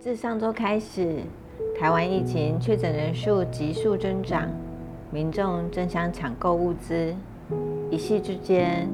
[0.00, 1.16] 自上周开始，
[1.76, 4.48] 台湾疫情确诊人数急速增长，
[5.10, 7.12] 民众争相抢购物资，
[7.90, 8.88] 一夕之间，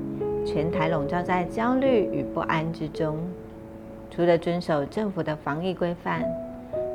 [0.46, 3.18] 全台笼罩在焦虑与不安之中。
[4.10, 6.24] 除了遵守政府的防疫规范，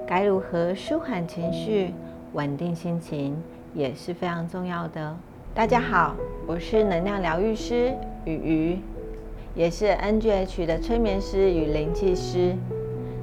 [0.08, 1.94] 该如何舒缓情绪、
[2.34, 3.38] 稳定心情
[3.76, 5.16] 也是非常重要的。
[5.54, 6.16] 大家好，
[6.48, 7.94] 我是能量疗愈师
[8.26, 8.80] 雨雨，
[9.60, 12.56] 也是 NGH 的催眠师与灵气师。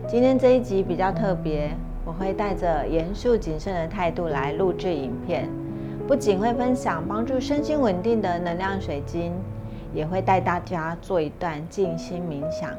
[0.06, 1.70] 今天这一集比较特别，
[2.04, 5.48] 我会带着严肃谨慎的态度来录制影片，
[6.06, 9.32] 不仅会分享帮助身心稳定的能量水晶，
[9.94, 12.70] 也会带大家做一段静心冥想。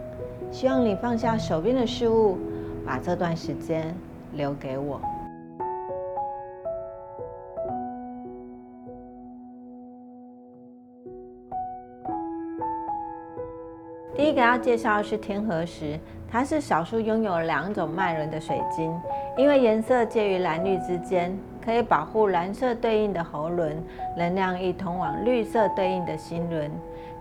[0.52, 2.38] 希望你放下手边的事物，
[2.86, 3.92] 把这段时间
[4.34, 5.02] 留给我。
[14.18, 18.92] 第一个要介绍的是天河石，它是少数拥有两种脉轮的水晶，
[19.38, 23.78] 因为颜色介于蓝绿之间，可以保护蓝色对应的喉轮
[24.18, 26.72] 能量，亦通往绿色对应的心轮，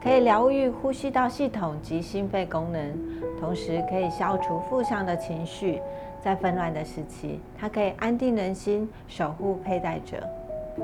[0.03, 2.99] 可以疗愈呼吸道系统及心肺功能，
[3.39, 5.83] 同时可以消除负向的情绪。
[6.23, 10.17] 在纷乱的时期，它可以安定人心，守护佩戴者。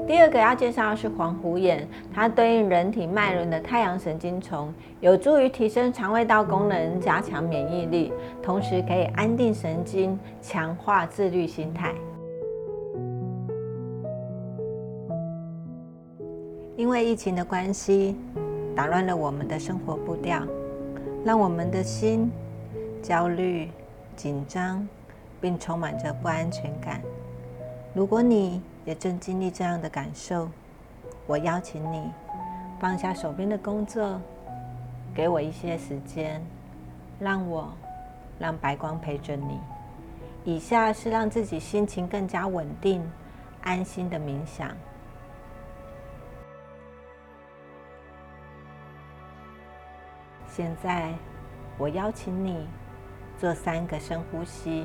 [0.06, 11.94] 第二个要介绍的是黄虎眼，它对应人体脉轮的太阳神经丛，有助于提升肠胃道功能，加强免疫力，同时可以安定神经，强化自律心态。
[16.74, 18.16] 因为疫情的关系，
[18.74, 20.42] 打乱了我们的生活步调，
[21.22, 22.30] 让我们的心
[23.02, 23.68] 焦虑、
[24.16, 24.88] 紧张，
[25.40, 27.00] 并充满着不安全感。
[27.94, 30.48] 如果你也正经历这样的感受，
[31.26, 32.10] 我邀请你
[32.80, 34.20] 放下手边的工作，
[35.14, 36.44] 给我一些时间，
[37.20, 37.72] 让我
[38.38, 39.60] 让白光陪着你。
[40.44, 43.08] 以下是让自己心情更加稳定、
[43.62, 44.70] 安心的冥想。
[50.48, 51.14] 现在，
[51.78, 52.66] 我邀请你
[53.38, 54.84] 做三个深呼吸，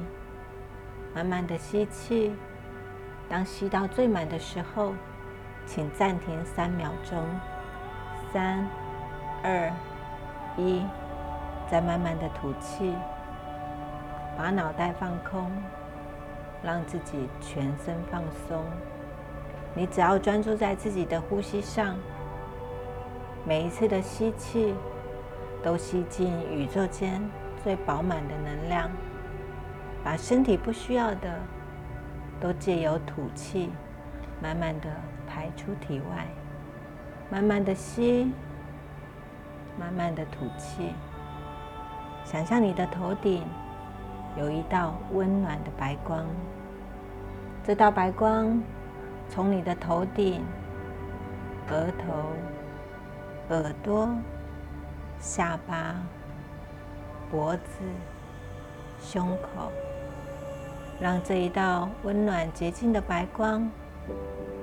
[1.16, 2.32] 慢慢的吸气。
[3.30, 4.94] 当吸到最满的时候，
[5.66, 7.22] 请暂停三秒钟，
[8.32, 8.66] 三、
[9.44, 9.70] 二、
[10.56, 10.82] 一，
[11.70, 12.94] 再慢慢的吐气，
[14.38, 15.52] 把脑袋放空，
[16.64, 18.64] 让自己全身放松。
[19.74, 21.98] 你只要专注在自己的呼吸上，
[23.46, 24.74] 每一次的吸气
[25.62, 27.22] 都吸进宇宙间
[27.62, 28.90] 最饱满的能量，
[30.02, 31.40] 把身体不需要的。
[32.40, 33.72] 都借由吐气，
[34.42, 34.90] 慢慢的
[35.28, 36.28] 排出体外，
[37.32, 38.32] 慢慢的吸，
[39.80, 40.94] 慢慢的吐气。
[42.24, 43.44] 想象你的头顶
[44.38, 46.26] 有一道温暖的白光，
[47.64, 48.62] 这道白光
[49.30, 50.44] 从你的头顶、
[51.70, 54.10] 额头、耳朵、
[55.20, 55.96] 下巴、
[57.32, 57.82] 脖子、
[59.00, 59.72] 胸口。
[61.00, 63.70] 让这一道温暖洁净的白光，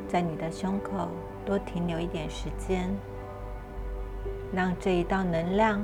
[0.08, 1.08] 在你的胸口
[1.46, 2.92] 多停留一点时间，
[4.52, 5.80] 让这一道能量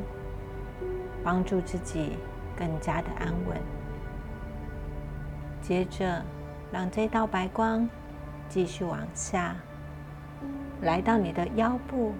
[1.22, 2.16] 帮助自己
[2.56, 3.56] 更加的安稳。
[5.62, 6.20] 接着，
[6.72, 7.88] 让这道白光
[8.48, 9.54] 继续往下，
[10.80, 12.12] 来到你的腰部、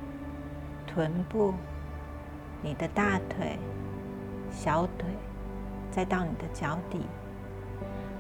[0.87, 1.53] 臀部、
[2.63, 3.59] 你的大腿、
[4.53, 5.09] 小腿，
[5.91, 7.01] 再到你的脚底。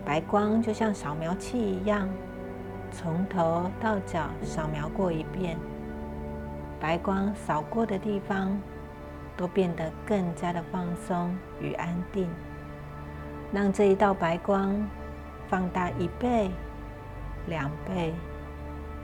[0.05, 2.09] 白光就像扫描器一样，
[2.91, 5.57] 从头到脚扫描过一遍。
[6.81, 8.59] 白光扫过的地方，
[9.37, 12.29] 都变得更加的放松与安定。
[13.53, 14.75] 让这一道白光
[15.49, 16.51] 放大一倍、
[17.47, 18.15] 两倍、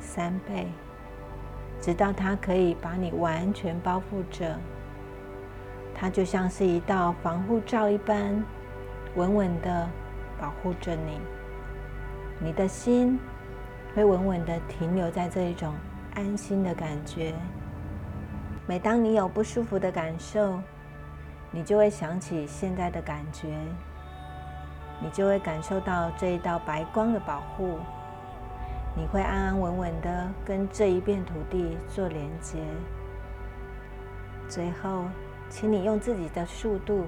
[0.01, 0.69] 三倍，
[1.81, 4.57] 直到它可以把你完全包覆着。
[5.95, 8.43] 它就像是一道防护罩一般，
[9.15, 9.89] 稳稳的。
[10.41, 11.21] 保护着你，
[12.39, 13.19] 你的心
[13.95, 15.75] 会稳稳的停留在这一种
[16.15, 17.35] 安心的感觉。
[18.67, 20.61] 每当你有不舒服的感受，
[21.51, 23.57] 你就会想起现在的感觉，
[25.01, 27.79] 你就会感受到这一道白光的保护，
[28.97, 32.59] 你会安安稳稳的跟这一片土地做连接。
[34.49, 35.05] 最后，
[35.49, 37.07] 请你用自己的速度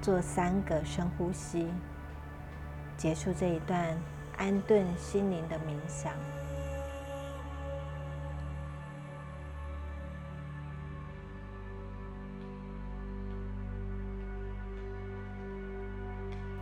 [0.00, 1.68] 做三个深呼吸。
[2.96, 3.96] 结束这一段
[4.36, 6.12] 安顿心灵的冥想。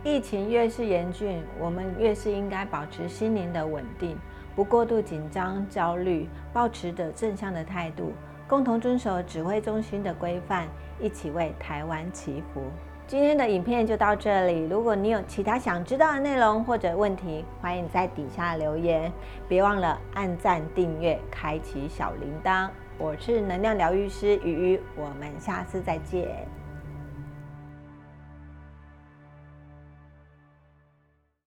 [0.05, 4.15] 疫情越是严峻我们越是应该保持心灵的稳定
[4.55, 8.13] 不过度紧张焦虑保持着正向的态度
[8.47, 10.67] 共同遵守指挥中心的规范
[10.99, 12.61] 一起为台湾祈福。
[13.07, 19.13] 今天的影片就到这里，如果你有其他想知道的内容或者问题，欢迎在底下留言，
[19.47, 22.67] 别忘了按赞、订阅、开启小铃铛。
[22.97, 26.47] 我是能量疗愈师鱼鱼，我们下次再见。